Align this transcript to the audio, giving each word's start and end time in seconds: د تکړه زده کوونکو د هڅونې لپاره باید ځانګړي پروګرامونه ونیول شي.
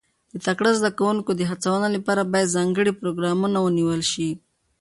د 0.31 0.33
تکړه 0.45 0.69
زده 0.79 0.89
کوونکو 0.97 1.31
د 1.35 1.41
هڅونې 1.49 1.89
لپاره 1.95 2.29
باید 2.31 2.53
ځانګړي 2.55 2.91
پروګرامونه 3.01 3.57
ونیول 3.61 4.01
شي. 4.11 4.29